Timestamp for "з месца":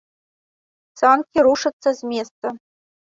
1.99-2.45